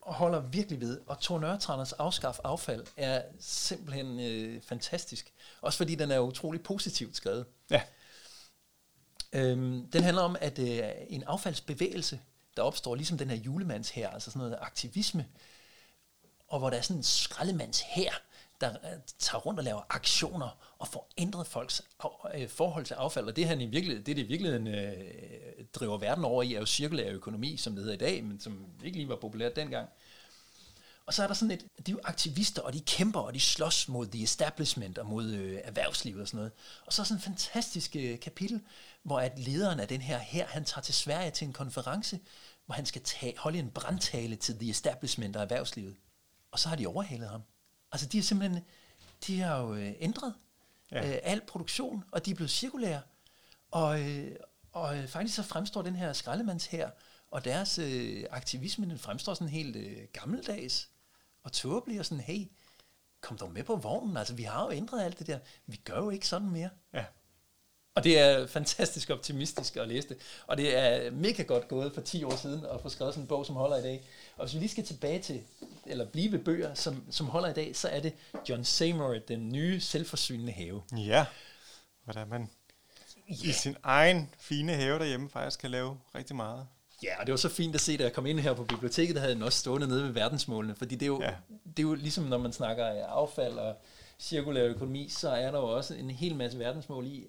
holder 0.02 0.40
virkelig 0.40 0.80
ved, 0.80 0.98
og 1.06 1.20
Thor 1.20 1.38
Nørretranders 1.40 1.92
afskaf 1.92 2.38
affald 2.44 2.84
er 2.96 3.22
simpelthen 3.40 4.20
øh, 4.20 4.60
fantastisk. 4.62 5.32
Også 5.60 5.76
fordi 5.76 5.94
den 5.94 6.10
er 6.10 6.18
utrolig 6.18 6.62
positivt 6.62 7.16
skrevet. 7.16 7.44
ja, 7.70 7.80
Øhm, 9.34 9.86
den 9.92 10.02
handler 10.02 10.22
om, 10.22 10.36
at 10.40 10.58
øh, 10.58 10.78
en 11.08 11.24
affaldsbevægelse, 11.26 12.20
der 12.56 12.62
opstår 12.62 12.94
ligesom 12.94 13.18
den 13.18 13.30
her 13.30 13.36
julemands 13.36 13.90
her, 13.90 14.10
altså 14.10 14.30
sådan 14.30 14.38
noget 14.38 14.58
aktivisme, 14.60 15.26
og 16.48 16.58
hvor 16.58 16.70
der 16.70 16.76
er 16.76 16.80
sådan 16.80 16.96
en 16.96 17.02
skraldemands 17.02 17.80
her, 17.80 18.12
der 18.60 18.70
øh, 18.70 18.98
tager 19.18 19.40
rundt 19.40 19.60
og 19.60 19.64
laver 19.64 19.86
aktioner 19.88 20.74
og 20.78 20.88
får 20.88 21.08
ændret 21.18 21.46
folks 21.46 21.82
øh, 22.34 22.48
forhold 22.48 22.84
til 22.84 22.94
affald. 22.94 23.26
Og 23.26 23.36
det, 23.36 23.46
han 23.46 23.60
i 23.60 23.66
virkeligheden, 23.66 24.06
det, 24.06 24.16
det 24.16 24.22
i 24.22 24.26
virkeligheden 24.26 24.66
øh, 24.66 25.64
driver 25.74 25.98
verden 25.98 26.24
over 26.24 26.42
i, 26.42 26.54
er 26.54 26.60
jo 26.60 26.66
cirkulær 26.66 27.10
økonomi, 27.10 27.56
som 27.56 27.72
det 27.72 27.84
hedder 27.84 27.94
i 27.94 28.10
dag, 28.10 28.24
men 28.24 28.40
som 28.40 28.66
ikke 28.84 28.98
lige 28.98 29.08
var 29.08 29.16
populært 29.16 29.56
dengang. 29.56 29.88
Og 31.12 31.16
så 31.16 31.22
er 31.22 31.26
der 31.26 31.34
sådan 31.34 31.50
et, 31.50 31.60
de 31.86 31.90
er 31.90 31.92
jo 31.92 32.00
aktivister, 32.04 32.62
og 32.62 32.72
de 32.72 32.80
kæmper, 32.80 33.20
og 33.20 33.34
de 33.34 33.40
slås 33.40 33.88
mod 33.88 34.06
the 34.06 34.22
establishment 34.22 34.98
og 34.98 35.06
mod 35.06 35.30
øh, 35.30 35.60
erhvervslivet 35.64 36.22
og 36.22 36.28
sådan 36.28 36.36
noget. 36.36 36.52
Og 36.86 36.92
så 36.92 37.02
er 37.02 37.04
sådan 37.04 37.18
en 37.18 37.22
fantastisk 37.22 37.96
øh, 37.96 38.20
kapitel, 38.20 38.60
hvor 39.02 39.20
at 39.20 39.38
lederen 39.38 39.80
af 39.80 39.88
den 39.88 40.00
her 40.00 40.18
her, 40.18 40.46
han 40.46 40.64
tager 40.64 40.82
til 40.82 40.94
Sverige 40.94 41.30
til 41.30 41.46
en 41.46 41.52
konference, 41.52 42.20
hvor 42.66 42.74
han 42.74 42.86
skal 42.86 43.02
tage, 43.02 43.38
holde 43.38 43.58
en 43.58 43.70
brandtale 43.70 44.36
til 44.36 44.58
the 44.58 44.70
establishment 44.70 45.36
og 45.36 45.42
erhvervslivet. 45.42 45.96
Og 46.50 46.58
så 46.58 46.68
har 46.68 46.76
de 46.76 46.86
overhalet 46.86 47.28
ham. 47.28 47.42
Altså 47.92 48.06
de 48.06 48.18
har 48.18 48.22
simpelthen, 48.22 48.64
de 49.26 49.40
har 49.40 49.60
jo 49.60 49.74
øh, 49.74 49.92
ændret 50.00 50.34
ja. 50.92 51.08
øh, 51.08 51.18
al 51.22 51.40
produktion, 51.40 52.04
og 52.12 52.26
de 52.26 52.30
er 52.30 52.34
blevet 52.34 52.50
cirkulære. 52.50 53.00
Og, 53.70 54.00
øh, 54.00 54.36
og 54.72 54.98
øh, 54.98 55.08
faktisk 55.08 55.36
så 55.36 55.42
fremstår 55.42 55.82
den 55.82 55.96
her 55.96 56.12
skraldemands 56.12 56.66
her, 56.66 56.90
og 57.30 57.44
deres 57.44 57.78
øh, 57.78 58.24
aktivisme, 58.30 58.86
den 58.86 58.98
fremstår 58.98 59.34
sådan 59.34 59.48
helt 59.48 59.76
øh, 59.76 59.98
gammeldags 60.12 60.91
og 61.42 61.52
tåbelig, 61.52 62.00
og 62.00 62.06
sådan, 62.06 62.24
hey, 62.24 62.46
kom 63.20 63.38
dog 63.38 63.52
med 63.52 63.64
på 63.64 63.76
vognen, 63.76 64.16
altså 64.16 64.34
vi 64.34 64.42
har 64.42 64.64
jo 64.64 64.70
ændret 64.70 65.04
alt 65.04 65.18
det 65.18 65.26
der, 65.26 65.38
vi 65.66 65.76
gør 65.76 65.96
jo 65.96 66.10
ikke 66.10 66.28
sådan 66.28 66.50
mere. 66.50 66.70
ja. 66.94 67.04
Og 67.94 68.04
det 68.04 68.18
er 68.18 68.46
fantastisk 68.46 69.10
optimistisk 69.10 69.76
at 69.76 69.88
læse 69.88 70.08
det. 70.08 70.18
Og 70.46 70.56
det 70.56 70.76
er 70.76 71.10
mega 71.10 71.42
godt 71.42 71.68
gået 71.68 71.94
for 71.94 72.00
10 72.00 72.24
år 72.24 72.36
siden 72.36 72.64
at 72.64 72.80
få 72.80 72.88
skrevet 72.88 73.14
sådan 73.14 73.24
en 73.24 73.28
bog, 73.28 73.46
som 73.46 73.56
holder 73.56 73.76
i 73.76 73.82
dag. 73.82 74.08
Og 74.36 74.44
hvis 74.44 74.54
vi 74.54 74.58
lige 74.58 74.68
skal 74.68 74.84
tilbage 74.84 75.18
til, 75.18 75.42
eller 75.86 76.04
blive 76.04 76.32
ved 76.32 76.38
bøger, 76.38 76.74
som, 76.74 77.04
som 77.10 77.26
holder 77.26 77.48
i 77.48 77.52
dag, 77.52 77.76
så 77.76 77.88
er 77.88 78.00
det 78.00 78.14
John 78.48 78.64
Seymour, 78.64 79.18
Den 79.28 79.48
nye 79.48 79.80
selvforsynende 79.80 80.52
have. 80.52 80.82
Ja, 80.96 81.26
hvordan 82.04 82.28
man 82.28 82.50
i 83.26 83.52
sin 83.52 83.76
egen 83.82 84.30
fine 84.38 84.74
have 84.74 84.98
derhjemme 84.98 85.30
faktisk 85.30 85.60
kan 85.60 85.70
lave 85.70 85.98
rigtig 86.14 86.36
meget. 86.36 86.66
Ja, 87.02 87.20
og 87.20 87.26
det 87.26 87.32
var 87.32 87.36
så 87.36 87.48
fint 87.48 87.74
at 87.74 87.80
se, 87.80 87.96
da 87.98 88.02
jeg 88.02 88.12
kom 88.12 88.26
ind 88.26 88.40
her 88.40 88.52
på 88.54 88.64
biblioteket, 88.64 89.14
der 89.14 89.20
havde 89.20 89.34
den 89.34 89.42
også 89.42 89.58
stående 89.58 89.86
nede 89.88 90.02
ved 90.04 90.10
verdensmålene, 90.10 90.74
fordi 90.74 90.94
det 90.94 91.02
er 91.02 91.06
jo, 91.06 91.22
Ja. 91.22 91.34
det 91.76 91.78
er 91.78 91.82
jo 91.82 91.94
ligesom, 91.94 92.24
når 92.24 92.38
man 92.38 92.52
snakker 92.52 92.84
affald 93.06 93.52
og 93.52 93.76
cirkulær 94.18 94.64
økonomi, 94.64 95.08
så 95.08 95.28
er 95.30 95.50
der 95.50 95.58
jo 95.58 95.64
også 95.76 95.94
en 95.94 96.10
hel 96.10 96.34
masse 96.36 96.58
verdensmål 96.58 97.06
i, 97.06 97.26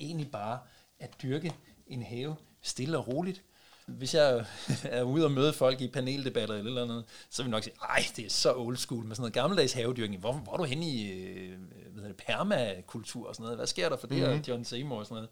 egentlig 0.00 0.30
bare 0.30 0.58
at 1.00 1.10
dyrke 1.22 1.52
en 1.86 2.02
have 2.02 2.36
stille 2.62 2.98
og 2.98 3.08
roligt. 3.08 3.42
Hvis 3.86 4.14
jeg 4.14 4.44
er 4.84 5.02
ude 5.02 5.24
og 5.24 5.30
møde 5.30 5.52
folk 5.52 5.80
i 5.80 5.88
paneldebatter 5.88 6.54
eller 6.54 6.68
eller 6.68 6.82
andet, 6.82 7.04
så 7.30 7.42
vil 7.42 7.48
jeg 7.48 7.56
nok 7.56 7.62
sige, 7.62 7.74
ej, 7.88 8.04
det 8.16 8.26
er 8.26 8.30
så 8.30 8.54
old 8.54 8.76
school 8.76 9.04
med 9.04 9.16
sådan 9.16 9.22
noget 9.22 9.32
gammeldags 9.34 9.72
havedyrkning. 9.72 10.20
Hvor, 10.20 10.32
hvor 10.32 10.52
er 10.52 10.56
du 10.56 10.64
henne 10.64 10.86
i 10.86 11.10
øh, 11.12 11.48
hvad 11.92 12.02
hedder 12.02 12.08
det, 12.08 12.16
permakultur 12.26 13.28
og 13.28 13.34
sådan 13.34 13.42
noget? 13.44 13.58
Hvad 13.58 13.66
sker 13.66 13.88
der 13.88 13.96
for 13.96 14.06
det 14.06 14.16
Mhm. 14.18 14.26
her, 14.26 14.40
John 14.48 14.64
Seymour 14.64 14.98
og 14.98 15.06
sådan 15.06 15.14
noget? 15.14 15.30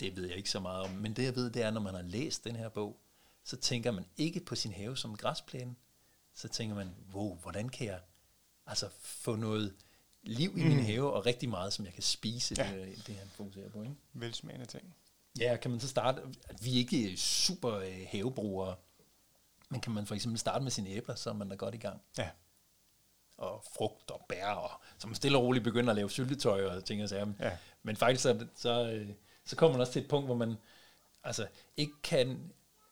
Det 0.00 0.16
ved 0.16 0.26
jeg 0.28 0.36
ikke 0.36 0.50
så 0.50 0.60
meget 0.60 0.82
om, 0.84 0.90
men 0.90 1.12
det 1.14 1.24
jeg 1.24 1.36
ved, 1.36 1.50
det 1.50 1.62
er, 1.62 1.70
når 1.70 1.80
man 1.80 1.94
har 1.94 2.02
læst 2.02 2.44
den 2.44 2.56
her 2.56 2.68
bog, 2.68 3.00
så 3.44 3.56
tænker 3.56 3.90
man 3.90 4.04
ikke 4.16 4.40
på 4.40 4.54
sin 4.54 4.72
have 4.72 4.96
som 4.96 5.10
en 5.10 5.16
græsplæne. 5.16 5.74
Så 6.34 6.48
tænker 6.48 6.74
man, 6.74 6.94
wow, 7.14 7.36
hvordan 7.38 7.68
kan 7.68 7.86
jeg 7.86 8.00
altså 8.66 8.88
få 9.00 9.36
noget 9.36 9.74
liv 10.22 10.58
i 10.58 10.64
min 10.64 10.78
have, 10.84 11.12
og 11.12 11.26
rigtig 11.26 11.48
meget, 11.48 11.72
som 11.72 11.84
jeg 11.84 11.94
kan 11.94 12.02
spise, 12.02 12.54
Ja. 12.58 12.76
det, 12.76 13.06
det 13.06 13.14
han 13.16 13.28
fokuserer 13.28 13.68
på. 13.70 13.82
Ikke? 13.82 13.94
Velsmagende 14.12 14.66
ting. 14.66 14.94
Ja, 15.38 15.56
kan 15.56 15.70
man 15.70 15.80
så 15.80 15.88
starte, 15.88 16.22
at 16.48 16.64
vi 16.64 16.70
er 16.74 16.76
ikke 16.78 17.16
super 17.16 17.72
øh, 17.74 18.06
havebrugere, 18.08 18.76
men 19.68 19.80
kan 19.80 19.92
man 19.92 20.06
for 20.06 20.14
eksempel 20.14 20.38
starte 20.38 20.62
med 20.62 20.70
sine 20.70 20.88
æbler, 20.90 21.14
så 21.14 21.30
er 21.30 21.34
man 21.34 21.48
da 21.48 21.54
godt 21.54 21.74
i 21.74 21.78
gang. 21.78 22.00
Ja, 22.18 22.30
Og 23.36 23.64
frugt 23.74 24.10
og 24.10 24.26
bær, 24.28 24.46
og 24.50 24.70
så 24.98 25.06
man 25.06 25.14
stille 25.14 25.38
og 25.38 25.44
roligt 25.44 25.64
begynder 25.64 25.90
at 25.90 25.96
lave 25.96 26.10
syltetøj 26.10 26.64
og 26.66 26.84
ting 26.84 27.02
og 27.02 27.08
sager. 27.08 27.32
Ja. 27.40 27.56
Men 27.82 27.96
faktisk 27.96 28.22
så, 28.22 28.46
så, 28.56 28.90
øh, 28.92 29.08
så 29.48 29.56
kommer 29.56 29.72
man 29.72 29.80
også 29.80 29.92
til 29.92 30.02
et 30.02 30.08
punkt, 30.08 30.26
hvor 30.26 30.34
man 30.34 30.54
altså 31.24 31.46
ikke 31.76 31.92
kan, 32.02 32.38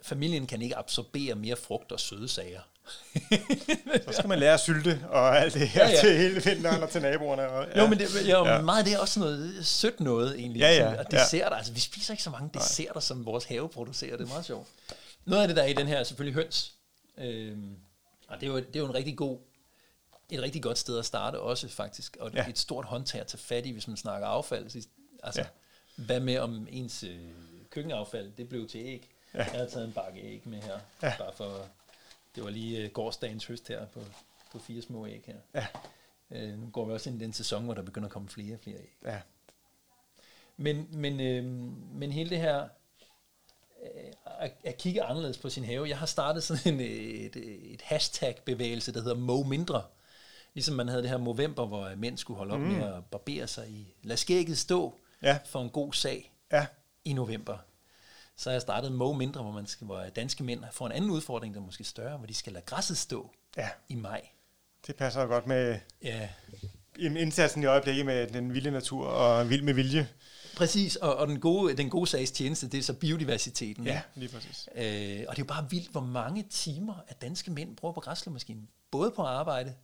familien 0.03 0.47
kan 0.47 0.63
ikke 0.63 0.77
absorbere 0.77 1.35
mere 1.35 1.57
frugt 1.57 1.93
og 1.93 2.01
søde 2.01 2.29
sager. 2.29 2.61
så 4.07 4.13
skal 4.13 4.29
man 4.29 4.39
lære 4.39 4.55
at 4.55 4.61
sylte 4.61 5.01
og 5.09 5.39
alt 5.39 5.55
det 5.55 5.69
her 5.69 5.83
ja, 5.85 5.89
Ja, 5.89 5.95
ja. 5.95 5.97
ja. 5.97 6.01
til 6.09 6.17
hele 6.19 6.43
vinteren 6.45 6.83
og 6.83 6.91
til 6.91 7.03
naboerne. 7.03 7.49
Og, 7.49 7.67
ja. 7.75 7.83
Jo, 7.83 7.87
men 7.89 7.99
det, 7.99 8.15
jo, 8.29 8.45
Ja. 8.45 8.55
ja. 8.55 8.61
meget 8.63 8.87
det 8.87 8.95
er 8.95 8.99
også 8.99 9.21
noget 9.21 9.67
sødt 9.67 10.01
noget, 10.01 10.39
egentlig. 10.39 10.61
Ja, 10.61 10.71
ja, 10.75 10.89
Og 10.99 11.07
ja. 11.13 11.19
desserter, 11.19 11.57
altså 11.57 11.73
vi 11.73 11.81
spiser 11.81 12.13
ikke 12.15 12.23
så 12.23 12.31
mange 12.31 12.51
desserter, 12.55 13.01
som 13.01 13.25
vores 13.27 13.45
have 13.45 13.69
producerer. 13.69 14.17
Det 14.17 14.25
er 14.25 14.29
meget 14.29 14.45
sjovt. 14.45 14.69
Noget 15.25 15.43
af 15.43 15.49
det, 15.49 15.57
der 15.57 15.63
er 15.63 15.67
i 15.67 15.73
den 15.73 15.87
her, 15.87 15.97
er 15.99 16.05
selvfølgelig 16.05 16.43
høns. 16.43 16.73
Øhm, 17.19 17.77
og 18.29 18.41
det 18.41 18.47
er, 18.47 18.51
jo, 18.51 18.57
det 18.57 18.77
er 18.77 18.81
jo 18.81 18.87
en 18.87 18.95
rigtig 18.95 19.17
god, 19.17 19.39
et 20.31 20.43
rigtig 20.43 20.63
godt 20.63 20.79
sted 20.79 20.99
at 20.99 21.05
starte 21.07 21.41
også, 21.41 21.69
faktisk. 21.69 22.17
Og 22.21 22.31
Ja. 22.35 22.43
ja. 22.43 22.49
et 22.49 22.59
stort 22.59 22.85
håndtag 22.85 23.21
at 23.21 23.27
tage 23.27 23.39
fat 23.39 23.67
i, 23.67 23.71
hvis 23.71 23.89
man 23.89 23.97
snakker 23.97 24.27
affald. 24.29 24.71
Så- 24.71 24.89
Altså, 25.23 25.41
Ja. 25.41 25.47
Hvad 25.97 26.21
med 26.21 26.39
om 26.39 26.67
ens 26.71 27.03
øh, 27.03 27.19
køkkenaffald, 27.71 28.33
det 28.37 28.49
blev 28.49 28.69
til 28.69 28.81
æg. 28.81 29.09
Ja. 29.35 29.39
Jeg 29.39 29.61
har 29.61 29.67
taget 29.67 29.87
en 29.87 29.93
bakke 29.93 30.21
æg 30.21 30.43
med 30.45 30.59
her, 30.63 30.79
Ja. 31.03 31.07
ja. 31.09 31.15
bare 31.19 31.33
for, 31.33 31.67
det 32.35 32.45
var 32.45 32.51
lige 32.51 32.79
øh, 32.85 32.91
gårdsdagens 32.91 33.47
høst 33.47 33.69
her 33.69 33.87
på, 33.87 34.01
på 34.53 34.59
fire 34.59 34.83
små 34.83 35.07
æg 35.07 35.23
her. 35.27 35.37
Ja. 35.55 35.67
Øh, 36.31 36.59
nu 36.59 36.71
går 36.71 36.85
vi 36.85 36.93
også 36.93 37.11
ind 37.11 37.23
i 37.23 37.25
den 37.25 37.33
sæson, 37.33 37.65
hvor 37.65 37.75
der 37.75 37.83
begynder 37.83 38.07
at 38.09 38.13
komme 38.13 38.29
flere 38.29 38.55
og 38.55 38.61
flere 38.61 38.77
æg. 38.79 38.97
Ja. 39.05 39.21
Men, 40.57 40.89
men, 40.93 41.21
øh, 41.21 41.45
men 41.95 42.13
hele 42.13 42.31
det 42.31 42.39
her 42.39 42.69
øh, 43.83 44.13
at, 44.41 44.53
at 44.65 44.77
kigge 44.77 45.03
anderledes 45.03 45.39
på 45.39 45.51
sin 45.51 45.65
have. 45.65 45.89
Jeg 45.89 45.99
har 45.99 46.07
startet 46.07 46.43
sådan 46.43 46.75
en, 46.75 46.81
et, 46.81 47.37
et 47.73 47.83
hashtag-bevægelse, 47.83 48.93
der 48.93 49.01
hedder 49.01 49.17
Mo 49.17 49.43
Mindre. 49.43 49.83
Ligesom 50.55 50.75
man 50.75 50.89
havde 50.89 51.03
det 51.03 51.11
her 51.11 51.17
Movember, 51.17 51.67
hvor 51.67 51.95
mænd 51.97 52.19
skulle 52.19 52.39
holde 52.39 52.55
op 52.55 52.61
mm. 52.61 52.67
med 52.67 52.83
at 52.83 53.05
barbere 53.05 53.47
sig 53.47 53.69
i. 53.69 53.95
Lad 54.03 54.17
skægget 54.17 54.59
stå 54.59 54.95
Ja. 55.27 55.39
for 55.47 55.63
en 55.63 55.71
god 55.71 55.93
sag 55.93 56.33
Ja. 56.53 56.67
i 57.05 57.13
november. 57.13 57.59
så 58.37 58.51
har 58.51 58.55
jeg 58.55 58.63
startet 58.63 58.93
Mo 58.93 59.13
Mindre, 59.13 59.43
hvor, 59.43 59.53
man 59.53 59.67
skal, 59.67 59.85
hvor 59.85 60.05
danske 60.17 60.45
mænd 60.45 60.65
får 60.73 60.87
en 60.87 60.93
anden 60.93 61.11
udfordring, 61.11 61.55
der 61.55 61.61
er 61.61 61.65
måske 61.65 61.85
større, 61.85 62.17
hvor 62.19 62.27
de 62.27 62.35
skal 62.35 62.53
lade 62.53 62.65
græsset 62.65 62.99
stå 62.99 63.31
Ja, 63.57 63.69
i 63.89 63.95
maj. 63.95 64.29
det 64.87 64.97
passer 64.97 65.23
jo 65.23 65.27
godt 65.29 65.47
med 65.47 65.79
Ja, 66.03 66.29
indsatsen 66.99 67.63
i 67.63 67.67
øjeblikket 67.67 68.07
med 68.07 68.27
den 68.27 68.55
vilde 68.55 68.71
natur 68.71 69.07
og 69.07 69.51
vild 69.51 69.63
med 69.63 69.75
vilje. 69.75 70.09
præcis. 70.57 70.97
Og, 70.97 71.17
og 71.17 71.27
den, 71.29 71.41
gode, 71.41 71.77
den 71.77 71.91
gode 71.91 72.07
sags 72.07 72.31
tjeneste, 72.31 72.69
det 72.69 72.79
er 72.79 72.83
så 72.83 72.93
biodiversiteten. 72.95 73.87
ikke? 73.87 74.03
lige 74.15 74.33
præcis. 74.35 74.69
Øh, 74.75 74.81
og 75.29 75.37
det 75.37 75.43
er 75.43 75.45
jo 75.45 75.45
bare 75.45 75.71
vildt, 75.71 75.91
hvor 75.91 76.01
mange 76.01 76.43
timer 76.51 76.95
at 77.09 77.23
danske 77.23 77.51
mænd 77.51 77.77
bruger 77.77 77.93
på 77.95 78.01
græsslåmaskinen. 78.01 78.69
Både 78.91 79.11
på 79.11 79.23
arbejde, 79.23 79.75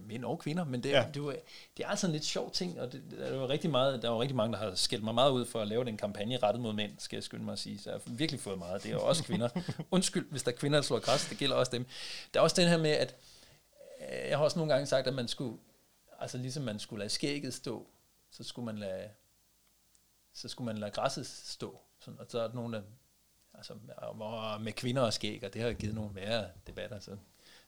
mænd 0.00 0.24
og 0.24 0.38
kvinder, 0.38 0.64
men 0.64 0.82
det, 0.82 0.90
Ja. 0.90 1.06
det, 1.14 1.22
var, 1.24 1.34
det 1.76 1.84
er 1.84 1.88
altså 1.88 2.06
en 2.06 2.12
lidt 2.12 2.24
sjov 2.24 2.50
ting, 2.52 2.80
og 2.80 2.92
det, 2.92 3.02
der, 3.10 3.36
var 3.36 3.48
rigtig 3.48 3.70
meget, 3.70 4.02
der 4.02 4.08
var 4.08 4.20
rigtig 4.20 4.36
mange, 4.36 4.52
der 4.52 4.58
har 4.58 4.74
skældt 4.74 5.04
mig 5.04 5.14
meget 5.14 5.30
ud 5.30 5.44
for 5.46 5.60
at 5.60 5.68
lave 5.68 5.84
den 5.84 5.96
kampagne 5.96 6.36
rettet 6.38 6.62
mod 6.62 6.72
mænd, 6.72 6.92
skal 6.98 7.16
jeg 7.16 7.22
skynde 7.24 7.44
mig 7.44 7.52
at 7.52 7.58
sige. 7.58 7.78
Så 7.78 7.90
jeg 7.90 8.00
har 8.06 8.12
virkelig 8.14 8.40
fået 8.40 8.58
meget. 8.58 8.82
Det 8.82 8.92
er 8.92 8.96
også 8.96 9.24
kvinder. 9.24 9.48
Undskyld, 9.90 10.30
hvis 10.30 10.42
der 10.42 10.52
er 10.52 10.56
kvinder, 10.56 10.78
der 10.78 10.82
slår 10.82 10.98
græs, 10.98 11.26
det 11.28 11.38
gælder 11.38 11.56
også 11.56 11.72
dem. 11.72 11.86
Der 12.34 12.40
er 12.40 12.44
også 12.44 12.60
den 12.62 12.68
her 12.68 12.78
med, 12.78 12.90
at 12.90 13.16
øh, 14.00 14.28
jeg 14.28 14.38
har 14.38 14.44
også 14.44 14.58
nogle 14.58 14.72
gange 14.72 14.86
sagt, 14.86 15.06
at 15.06 15.14
man 15.14 15.28
skulle, 15.28 15.58
altså 16.20 16.38
ligesom 16.38 16.62
man 16.62 16.78
skulle 16.78 16.98
lade 16.98 17.10
skægget 17.10 17.54
stå, 17.54 17.86
så 18.30 18.44
skulle 18.44 18.66
man 18.66 18.78
lade, 18.78 19.08
så 20.34 20.48
skulle 20.48 20.66
man 20.66 20.78
lade 20.78 20.90
græsset 20.90 21.26
stå. 21.26 21.80
Sådan, 22.00 22.20
og 22.20 22.26
så 22.28 22.40
er 22.40 22.46
der 22.48 22.54
nogle, 22.54 22.76
der, 22.76 22.82
altså 23.54 23.74
med 24.60 24.72
kvinder 24.72 25.02
og 25.02 25.12
skæg, 25.12 25.44
og 25.44 25.54
det 25.54 25.62
har 25.62 25.72
givet 25.72 25.94
nogle 25.94 26.14
værre 26.14 26.46
debatter. 26.66 27.00
Så. 27.00 27.16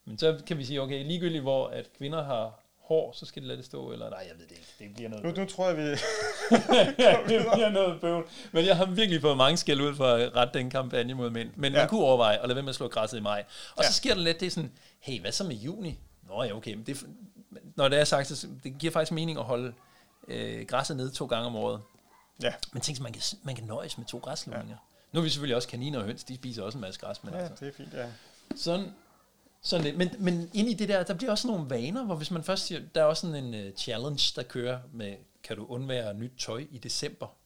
Men 0.04 0.18
så 0.18 0.40
kan 0.46 0.58
vi 0.58 0.64
sige, 0.64 0.82
okay, 0.82 1.04
ligegyldigt 1.04 1.42
hvor 1.42 1.68
at 1.68 1.92
kvinder 1.98 2.24
har 2.24 2.60
hår, 2.78 3.12
så 3.12 3.26
skal 3.26 3.42
de 3.42 3.46
lade 3.48 3.58
det 3.58 3.66
stå, 3.66 3.92
eller 3.92 4.10
nej, 4.10 4.26
jeg 4.28 4.38
ved 4.38 4.46
det 4.46 4.52
ikke, 4.52 4.74
det 4.78 4.94
bliver 4.94 5.10
noget 5.10 5.24
Nu, 5.24 5.30
nu 5.30 5.48
tror 5.48 5.68
jeg, 5.68 5.76
vi... 5.76 5.82
ja, 7.04 7.16
det 7.28 7.46
bliver 7.52 7.70
noget 7.70 8.00
bøvl. 8.00 8.28
Men 8.52 8.66
jeg 8.66 8.76
har 8.76 8.86
virkelig 8.86 9.20
fået 9.20 9.36
mange 9.36 9.56
skæld 9.56 9.80
ud 9.80 9.94
for 9.94 10.06
at 10.06 10.36
rette 10.36 10.58
den 10.58 10.70
kampagne 10.70 11.14
mod 11.14 11.30
mænd. 11.30 11.50
Men 11.56 11.72
ja. 11.72 11.78
Man 11.78 11.88
kunne 11.88 12.00
overveje 12.00 12.36
at 12.36 12.48
lade 12.48 12.54
være 12.54 12.62
med 12.62 12.70
at 12.70 12.74
slå 12.74 12.88
græsset 12.88 13.18
i 13.18 13.20
maj. 13.20 13.44
Og 13.76 13.82
ja. 13.82 13.88
Så 13.88 13.94
sker 13.94 14.14
der 14.14 14.20
lidt, 14.20 14.40
det 14.40 14.52
sådan, 14.52 14.72
hey, 15.00 15.20
hvad 15.20 15.32
så 15.32 15.44
med 15.44 15.56
juni? 15.56 15.98
Nå 16.28 16.42
ja, 16.42 16.56
okay, 16.56 16.74
men 16.74 16.86
det, 16.86 17.06
når 17.76 17.88
det 17.88 18.00
er 18.00 18.04
sagt, 18.04 18.26
så 18.26 18.46
det 18.64 18.78
giver 18.78 18.92
faktisk 18.92 19.12
mening 19.12 19.38
at 19.38 19.44
holde 19.44 19.72
øh, 20.28 20.66
græsset 20.66 20.96
nede 20.96 21.10
to 21.10 21.26
gange 21.26 21.46
om 21.46 21.56
året. 21.56 21.80
Ja, 22.42 22.52
Men 22.72 22.82
tænk, 22.82 23.00
man 23.00 23.12
kan, 23.12 23.22
man 23.42 23.54
kan 23.54 23.64
nøjes 23.64 23.98
med 23.98 24.06
to 24.06 24.18
græsslåninger. 24.18 24.68
Ja. 24.68 24.76
Nu 25.12 25.20
er 25.20 25.24
vi 25.24 25.30
selvfølgelig 25.30 25.56
også 25.56 25.68
kaniner 25.68 25.98
og 25.98 26.04
høns, 26.04 26.24
de 26.24 26.34
spiser 26.34 26.62
også 26.62 26.78
en 26.78 26.82
masse 26.82 27.00
græs. 27.00 27.24
Men 27.24 27.34
ja 27.34 27.40
altså, 27.40 27.54
det 27.64 27.68
er 27.68 27.76
fint, 27.76 27.94
ja. 27.94 28.06
sådan, 28.56 28.94
sådan 29.62 29.84
lidt. 29.84 29.96
Men, 29.96 30.10
men 30.18 30.50
ind 30.54 30.68
i 30.68 30.74
det 30.74 30.88
der, 30.88 31.02
der 31.02 31.14
bliver 31.14 31.30
også 31.30 31.48
nogle 31.48 31.70
vaner, 31.70 32.04
hvor 32.04 32.14
hvis 32.14 32.30
man 32.30 32.42
først 32.44 32.66
siger, 32.66 32.80
der 32.94 33.00
er 33.00 33.04
også 33.04 33.20
sådan 33.26 33.44
en 33.54 33.66
uh, 33.66 33.74
challenge, 33.76 34.32
der 34.36 34.42
kører 34.42 34.80
med, 34.92 35.16
kan 35.42 35.56
du 35.56 35.66
undvære 35.66 36.14
nyt 36.14 36.32
tøj 36.38 36.66
i 36.70 36.78
december? 36.78 37.36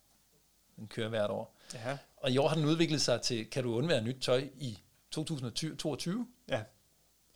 Den 0.77 0.87
kører 0.87 1.09
hvert 1.09 1.31
år. 1.31 1.57
Ja, 1.75 1.99
Og 2.17 2.31
i 2.31 2.39
år 2.39 2.49
har 2.49 2.57
den 2.57 2.65
udviklet 2.65 3.01
sig 3.01 3.21
til, 3.21 3.47
kan 3.51 3.63
du 3.65 3.75
undvære 3.75 4.03
nyt 4.03 4.17
tøj 4.21 4.49
i 4.59 4.79
2022? 5.11 6.27
ja. 6.49 6.63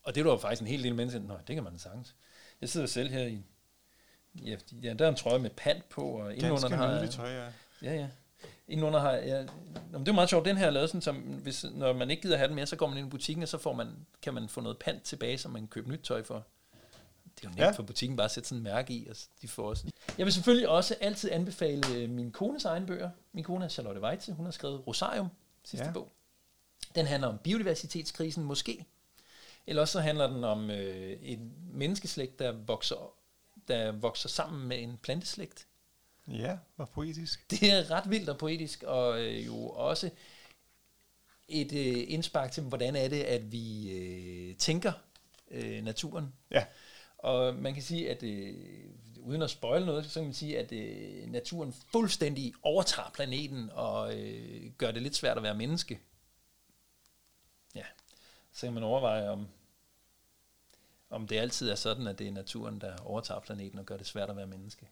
Og 0.02 0.14
det 0.14 0.20
er 0.20 0.24
der 0.24 0.30
jo 0.32 0.38
faktisk 0.38 0.60
en 0.62 0.66
hel 0.68 0.82
del 0.82 0.94
mennesker, 0.94 1.20
nej, 1.22 1.36
det 1.46 1.54
kan 1.54 1.64
man 1.64 1.78
sagtens. 1.78 2.14
Jeg 2.60 2.68
sidder 2.68 2.86
selv 2.86 3.10
her 3.10 3.26
i, 3.26 3.42
ja, 4.82 4.92
der 4.94 5.04
er 5.04 5.08
en 5.08 5.14
trøje 5.16 5.38
med 5.38 5.50
pant 5.50 5.88
på, 5.88 6.02
og 6.02 6.34
indenunder 6.34 6.76
har 6.76 6.90
jeg- 7.00 7.10
tøj, 7.10 7.30
ja. 7.32 7.48
Ja, 7.82 7.94
ja. 7.94 8.08
Indenunder 8.68 9.00
har 9.00 9.12
jeg... 9.12 9.48
Nå, 9.92 9.98
det 9.98 10.08
er 10.08 10.12
meget 10.12 10.28
sjovt, 10.30 10.44
den 10.44 10.56
her 10.56 10.66
er 10.66 10.70
lavet 10.70 10.88
sådan, 10.88 11.02
som 11.02 11.16
hvis, 11.16 11.64
når 11.74 11.92
man 11.92 12.10
ikke 12.10 12.22
gider 12.22 12.36
have 12.36 12.48
den 12.48 12.54
mere, 12.54 12.66
så 12.66 12.76
går 12.76 12.86
man 12.86 12.98
ind 12.98 13.06
i 13.06 13.10
butikken, 13.10 13.42
og 13.42 13.48
så 13.48 13.58
får 13.58 13.72
man, 13.72 13.88
kan 14.22 14.34
man 14.34 14.48
få 14.48 14.60
noget 14.60 14.78
pant 14.78 15.02
tilbage, 15.02 15.38
som 15.38 15.50
man 15.50 15.62
kan 15.62 15.68
købe 15.68 15.90
nyt 15.90 16.00
tøj 16.00 16.22
for. 16.22 16.46
Det 17.24 17.44
er 17.44 17.48
jo 17.48 17.48
nemt 17.48 17.58
Ja. 17.60 17.70
for 17.70 17.82
butikken 17.82 18.16
bare 18.16 18.24
at 18.24 18.30
sætte 18.30 18.48
sådan 18.48 18.58
en 18.58 18.64
mærke 18.64 18.94
i, 18.94 19.06
og 19.10 19.16
de 19.42 19.48
får 19.48 19.68
også. 19.68 19.84
Jeg 20.18 20.26
vil 20.26 20.32
selvfølgelig 20.32 20.68
også 20.68 20.96
altid 21.00 21.30
anbefale 21.32 21.82
øh, 21.94 22.10
min 22.10 22.32
kones 22.32 22.64
egen 22.64 22.86
bøger. 22.86 23.10
Min 23.32 23.44
kone 23.44 23.64
er 23.64 23.68
Charlotte 23.68 24.00
Weitze, 24.00 24.32
hun 24.32 24.44
har 24.44 24.52
skrevet 24.52 24.86
Rosarium, 24.86 25.28
sidste 25.64 25.86
ja. 25.86 25.92
bog. 25.92 26.12
Den 26.94 27.06
handler 27.06 27.28
om 27.28 27.38
biodiversitetskrisen 27.38 28.44
måske. 28.44 28.84
Eller 29.66 29.82
også 29.82 29.92
så 29.92 30.00
handler 30.00 30.26
den 30.26 30.44
om 30.44 30.70
øh, 30.70 31.16
en 31.22 31.52
menneskeslægt, 31.72 32.38
der 32.38 32.52
vokser, 32.52 33.12
der 33.68 33.92
vokser 33.92 34.28
sammen 34.28 34.68
med 34.68 34.82
en 34.82 34.98
planteslægt. 35.02 35.66
Ja, 36.32 36.58
hvor 36.76 36.84
poetisk. 36.84 37.50
Det 37.50 37.72
er 37.72 37.90
ret 37.90 38.10
vildt 38.10 38.28
og 38.28 38.38
poetisk, 38.38 38.82
og 38.82 39.20
øh, 39.20 39.46
jo 39.46 39.68
også 39.68 40.10
et 41.48 41.72
øh, 41.72 42.04
indspark 42.08 42.52
til, 42.52 42.62
hvordan 42.62 42.96
er 42.96 43.08
det, 43.08 43.22
at 43.22 43.52
vi 43.52 43.90
øh, 43.90 44.56
tænker 44.56 44.92
øh, 45.50 45.84
naturen. 45.84 46.32
Ja. 46.50 46.64
Og 47.18 47.54
man 47.54 47.74
kan 47.74 47.82
sige, 47.82 48.10
at 48.10 48.22
øh, 48.22 48.54
uden 49.20 49.42
at 49.42 49.50
spoil 49.50 49.86
noget, 49.86 50.06
så 50.06 50.20
kan 50.20 50.24
man 50.24 50.34
sige, 50.34 50.58
at 50.58 50.72
øh, 50.72 51.30
naturen 51.30 51.72
fuldstændig 51.72 52.54
overtager 52.62 53.10
planeten 53.14 53.70
og 53.72 54.18
øh, 54.18 54.72
gør 54.78 54.90
det 54.90 55.02
lidt 55.02 55.16
svært 55.16 55.36
at 55.36 55.42
være 55.42 55.54
menneske. 55.54 56.00
Ja, 57.74 57.84
så 58.52 58.66
kan 58.66 58.74
man 58.74 58.82
overveje, 58.82 59.28
om, 59.28 59.48
om 61.10 61.26
det 61.26 61.36
altid 61.36 61.70
er 61.70 61.74
sådan, 61.74 62.06
at 62.06 62.18
det 62.18 62.26
er 62.26 62.32
naturen, 62.32 62.80
der 62.80 62.96
overtager 62.96 63.40
planeten 63.40 63.78
og 63.78 63.86
gør 63.86 63.96
det 63.96 64.06
svært 64.06 64.30
at 64.30 64.36
være 64.36 64.46
menneske. 64.46 64.88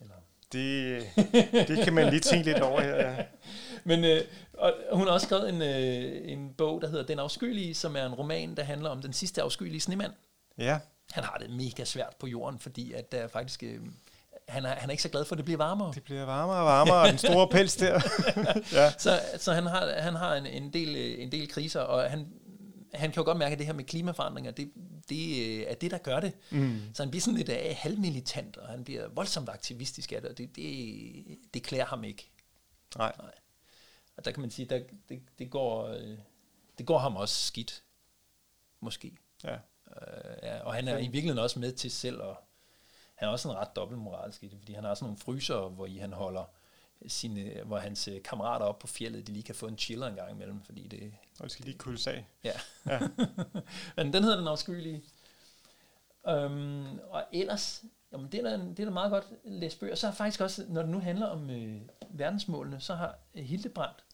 Eller 0.00 0.14
Det, 0.52 1.68
det 1.68 1.84
kan 1.84 1.92
man 1.92 2.08
lige 2.08 2.20
tænke 2.20 2.44
lidt 2.44 2.62
over 2.62 2.80
her. 2.80 2.96
Ja. 2.96 3.16
Men 3.84 4.04
øh, 4.04 4.20
og 4.58 4.74
hun 4.92 5.06
har 5.06 5.14
også 5.14 5.26
skrevet 5.26 5.48
en, 5.48 5.62
øh, 5.62 6.32
en 6.32 6.54
bog, 6.58 6.82
der 6.82 6.88
hedder 6.88 7.04
Den 7.06 7.18
afskyelige, 7.18 7.74
som 7.74 7.96
er 7.96 8.06
en 8.06 8.14
roman, 8.14 8.56
der 8.56 8.62
handler 8.62 8.90
om 8.90 9.02
den 9.02 9.12
sidste 9.12 9.42
afskyelige 9.42 9.80
snemand. 9.80 10.12
ja, 10.58 10.78
Han 11.12 11.24
har 11.24 11.36
det 11.40 11.50
mega 11.50 11.84
svært 11.84 12.16
på 12.20 12.26
jorden, 12.26 12.58
fordi 12.58 12.92
at 12.92 13.12
der 13.12 13.28
faktisk, 13.28 13.62
øh, 13.62 13.78
han, 14.48 14.64
er, 14.64 14.68
han 14.68 14.88
er 14.88 14.90
ikke 14.90 15.02
så 15.02 15.08
glad 15.08 15.24
for, 15.24 15.34
at 15.34 15.36
det 15.36 15.44
bliver 15.44 15.58
varmere. 15.58 15.92
det 15.94 16.02
bliver 16.02 16.24
varmere 16.24 16.56
og 16.58 16.66
varmere, 16.66 16.96
og 17.02 17.08
den 17.08 17.18
store 17.18 17.48
pels 17.48 17.76
der. 17.76 18.00
ja. 18.82 18.92
Så, 18.98 19.20
så 19.38 19.52
han 19.52 19.66
har, 19.66 20.00
han 20.00 20.14
har 20.14 20.34
en, 20.34 20.46
en, 20.46 20.72
del, 20.72 20.96
øh, 20.96 21.22
en 21.22 21.32
del 21.32 21.48
kriser, 21.48 21.80
og 21.80 22.10
han, 22.10 22.26
han 22.94 23.10
kan 23.10 23.16
jo 23.20 23.24
godt 23.24 23.38
mærke, 23.38 23.52
at 23.52 23.58
det 23.58 23.66
her 23.66 23.74
med 23.74 23.84
klimaforandringer, 23.84 24.50
det, 24.50 24.70
det 25.08 25.46
øh, 25.46 25.64
er 25.68 25.74
det, 25.74 25.90
der 25.90 25.98
gør 25.98 26.20
det. 26.20 26.32
Mm. 26.50 26.80
Så 26.94 27.02
han 27.02 27.10
bliver 27.10 27.20
sådan 27.20 27.36
lidt 27.36 27.48
øh, 27.48 27.74
halvmilitant, 27.76 28.56
og 28.56 28.68
han 28.68 28.84
bliver 28.84 29.08
voldsomt 29.08 29.48
aktivistisk 29.48 30.12
af 30.12 30.20
det, 30.22 30.30
og 30.30 30.38
det, 30.38 30.56
det, 30.56 31.38
det 31.54 31.62
klæder 31.62 31.84
ham 31.84 32.04
ikke. 32.04 32.30
Nej. 32.96 33.12
Nej. 33.18 33.32
Og 34.16 34.24
der 34.24 34.30
kan 34.30 34.40
man 34.40 34.50
sige, 34.50 34.66
der, 34.66 34.80
det, 35.08 35.22
det, 35.38 35.50
går, 35.50 35.86
øh, 35.86 36.18
det 36.78 36.86
går 36.86 36.98
ham 36.98 37.16
også 37.16 37.46
skidt. 37.46 37.82
Måske. 38.80 39.16
Ja. 39.44 39.54
Øh, 39.54 40.36
ja, 40.42 40.60
og 40.60 40.74
han 40.74 40.88
er 40.88 40.98
i 40.98 41.02
virkeligheden 41.02 41.38
også 41.38 41.58
med 41.58 41.72
til 41.72 41.90
selv, 41.90 42.20
og 42.20 42.36
han 43.14 43.28
er 43.28 43.32
også 43.32 43.48
en 43.48 43.56
ret 43.56 43.76
dobbeltmoralsk 43.76 44.42
i 44.42 44.48
det, 44.48 44.58
fordi 44.58 44.72
han 44.72 44.84
har 44.84 44.94
sådan 44.94 45.04
nogle 45.04 45.18
fryser, 45.18 45.68
hvor 45.68 45.86
i 45.86 45.96
han 45.96 46.12
holder 46.12 46.44
sine, 47.06 47.62
hvor 47.64 47.78
hans 47.78 48.08
øh, 48.08 48.22
kammerater 48.22 48.66
op 48.66 48.78
på 48.78 48.86
fjellet, 48.86 49.26
de 49.26 49.32
lige 49.32 49.42
kan 49.42 49.54
få 49.54 49.66
en 49.66 49.78
chiller 49.78 50.06
en 50.06 50.14
gang 50.14 50.30
imellem, 50.30 50.62
fordi 50.62 50.88
det, 50.88 51.14
Og 51.38 51.44
det 51.44 51.52
skal 51.52 51.64
lige 51.64 51.78
kuldes 51.78 52.06
af. 52.06 52.26
ja. 52.44 52.52
Ja. 52.86 53.00
Men 53.96 54.12
den 54.12 54.22
hedder 54.22 54.38
den 54.38 54.48
afskyelige. 54.48 55.02
Øhm, 56.28 56.98
og 56.98 57.24
ellers, 57.32 57.84
jamen 58.12 58.32
det 58.32 58.40
er, 58.40 58.50
da, 58.50 58.64
det 58.64 58.80
er 58.80 58.84
da 58.84 58.90
meget 58.90 59.10
godt 59.10 59.24
at 59.24 59.52
læse 59.52 59.78
bøger. 59.78 59.94
Så 59.94 60.06
har 60.06 60.14
faktisk 60.14 60.40
også, 60.40 60.64
når 60.68 60.82
det 60.82 60.90
nu 60.90 61.00
handler 61.00 61.26
om 61.26 61.50
øh, 61.50 61.80
verdensmålene, 62.10 62.80
så 62.80 62.94
har 62.94 63.18
øh, 63.34 63.44
Hildebrandt, 63.44 64.04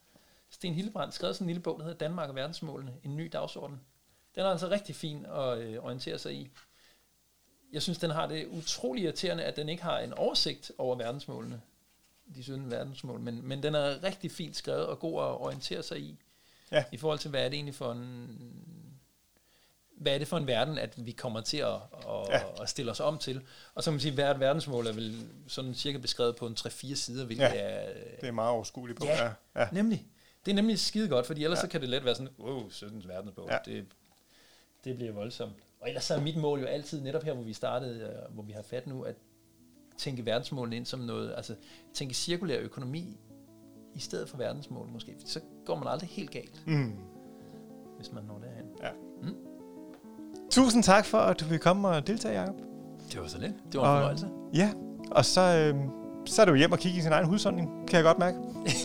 Sten 0.51 0.75
Hildebrandt, 0.75 1.15
skrevet 1.15 1.37
sådan 1.37 1.45
en 1.45 1.49
lille 1.49 1.63
bog, 1.63 1.79
der 1.79 1.85
hedder 1.85 1.99
Danmark 1.99 2.29
og 2.29 2.35
verdensmålene, 2.35 2.95
en 3.05 3.17
ny 3.17 3.31
dagsorden. 3.33 3.81
Den 4.35 4.43
er 4.43 4.49
altså 4.51 4.71
rigtig 4.71 4.95
fin 4.97 5.27
at 5.27 5.59
øh, 5.59 5.85
orientere 5.85 6.19
sig 6.19 6.35
i. 6.35 6.51
Jeg 7.73 7.83
synes, 7.83 7.99
den 7.99 8.11
har 8.11 8.27
det 8.27 8.47
utrolig 8.47 9.05
irriterende, 9.05 9.45
at 9.45 9.57
den 9.57 9.69
ikke 9.69 9.83
har 9.83 9.99
en 9.99 10.13
oversigt 10.13 10.73
over 10.79 10.97
verdensmålene, 10.97 11.61
de 12.35 12.43
17 12.45 12.71
verdensmål, 12.71 13.21
men, 13.21 13.49
men 13.49 13.63
den 13.63 13.75
er 13.75 14.03
rigtig 14.05 14.31
fint 14.31 14.57
skrevet 14.57 14.87
og 14.87 14.99
god 14.99 15.23
at 15.23 15.41
orientere 15.41 15.83
sig 15.83 16.01
i, 16.01 16.19
Ja. 16.73 16.85
i 16.93 16.97
forhold 16.97 17.19
til, 17.19 17.31
hvad 17.31 17.41
er 17.45 17.49
det 17.49 17.55
egentlig 17.55 17.75
for 17.75 17.93
en, 17.93 18.29
hvad 19.97 20.15
er 20.15 20.19
det 20.19 20.29
for 20.29 20.37
en 20.37 20.47
verden, 20.47 20.79
at 20.79 21.07
vi 21.07 21.13
kommer 21.13 21.41
til 21.41 21.57
at, 21.57 21.75
at, 21.75 22.29
Ja. 22.29 22.63
at 22.63 22.69
stille 22.69 22.91
os 22.91 23.01
om 23.01 23.19
til. 23.19 23.43
Og 23.75 23.83
så 23.83 23.91
kan 23.91 23.93
man 23.93 24.01
sige, 24.01 24.11
at 24.11 24.17
hvert 24.17 24.41
verdensmål 24.41 24.87
er 24.87 24.93
vel 24.93 25.27
sådan 25.49 25.75
cirka 25.75 25.99
beskrevet 25.99 26.37
på 26.37 26.47
en 26.47 26.57
3-4 26.61 26.95
sider, 26.95 27.25
hvilket 27.25 27.45
Ja, 27.45 27.55
er... 27.55 27.93
Det 28.21 28.29
er 28.29 28.33
meget 28.33 28.51
overskueligt 28.51 28.99
på. 28.99 29.07
Ja. 29.07 29.33
Ja. 29.57 29.69
Nemlig. 29.73 30.07
Det 30.45 30.51
er 30.51 30.55
nemlig 30.55 30.79
skide 30.79 31.09
godt, 31.09 31.27
fordi 31.27 31.45
ellers 31.45 31.57
Ja. 31.57 31.61
så 31.61 31.69
kan 31.69 31.81
det 31.81 31.89
let 31.89 32.05
være 32.05 32.15
sådan, 32.15 32.33
wow, 32.39 32.71
17 32.71 33.09
verdensmål. 33.09 33.47
Ja. 33.51 33.55
Ja. 33.55 33.73
Det, 33.77 33.87
det 34.85 34.97
bliver 34.97 35.13
voldsomt. 35.13 35.55
Og 35.81 35.89
ellers 35.89 36.05
så 36.05 36.15
er 36.15 36.21
mit 36.21 36.37
mål 36.37 36.61
jo 36.61 36.67
altid, 36.67 37.01
netop 37.01 37.23
her, 37.23 37.33
hvor 37.35 37.43
vi 37.45 37.53
startede, 37.53 38.01
øh, 38.29 38.35
hvor 38.35 38.43
vi 38.43 38.53
har 38.53 38.63
fat 38.63 38.87
nu, 38.87 39.03
at 39.03 39.15
tænke 39.99 40.27
verdensmålene 40.27 40.77
ind 40.77 40.87
som 40.87 41.01
noget, 41.01 41.33
altså 41.37 41.55
tænke 41.95 42.15
cirkulær 42.15 42.59
økonomi 42.61 43.17
i 43.95 44.01
stedet 44.01 44.29
for 44.29 44.37
verdensmål 44.37 44.89
måske. 44.93 45.15
Så 45.27 45.41
går 45.67 45.77
man 45.79 45.89
aldrig 45.89 46.09
helt 46.13 46.31
galt, 46.31 46.63
Mm. 46.67 46.93
hvis 47.97 48.13
man 48.13 48.25
når 48.25 48.39
derhen. 48.39 48.95
Tusind 50.51 50.83
tak 50.83 51.05
for, 51.07 51.19
at 51.19 51.41
du 51.41 51.45
vil 51.45 51.59
komme 51.59 51.89
og 51.89 52.07
deltage, 52.07 52.41
Jacob. 52.41 52.55
Det 53.13 53.21
var 53.21 53.27
så 53.29 53.39
lidt. 53.39 53.53
Det 53.73 53.81
var 53.81 53.87
en 53.87 53.91
Og- 53.91 53.97
fornøjelse. 53.99 54.27
Ja, 54.55 54.71
og 55.11 55.25
så, 55.25 55.41
øh, 55.41 55.75
så 56.27 56.43
er 56.43 56.47
du 56.47 56.55
hjem 56.55 56.73
og 56.73 56.79
kigge 56.79 56.99
i 56.99 57.03
sin 57.03 57.13
egen 57.13 57.27
husholdning, 57.27 57.89
kan 57.89 57.97
jeg 57.97 58.05
godt 58.05 58.19
mærke. 58.19 58.37
Det, 58.65 58.85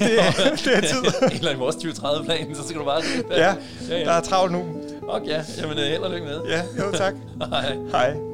det 0.66 0.78
er 0.78 0.82
tid. 0.82 1.04
Eller 1.40 1.52
i 1.52 1.58
vores 1.58 1.76
2030-plan, 1.76 2.56
så 2.56 2.64
skal 2.64 2.80
du 2.80 2.86
bare... 2.86 3.02
Ja, 3.30 3.38
ja, 3.38 3.56
der 3.90 3.98
ja. 3.98 4.18
er 4.18 4.22
travlt 4.22 4.52
nu. 4.52 4.60
Okay, 5.08 5.28
ja. 5.28 5.44
Jamen, 5.62 5.78
øh, 5.78 5.84
held 5.84 6.02
og 6.04 6.12
lykke 6.12 6.26
med. 6.26 6.42
Ja, 6.46 6.62
jo 6.78 6.92
tak. 6.92 7.14
Hej. 7.52 7.76
Hej. 7.92 8.29